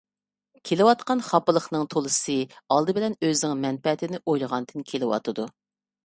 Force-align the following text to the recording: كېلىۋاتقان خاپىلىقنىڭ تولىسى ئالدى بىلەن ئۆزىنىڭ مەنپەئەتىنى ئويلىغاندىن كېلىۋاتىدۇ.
كېلىۋاتقان 0.67 1.19
خاپىلىقنىڭ 1.25 1.83
تولىسى 1.93 2.37
ئالدى 2.75 2.95
بىلەن 2.99 3.15
ئۆزىنىڭ 3.27 3.61
مەنپەئەتىنى 3.65 4.21
ئويلىغاندىن 4.31 4.87
كېلىۋاتىدۇ. 4.93 5.47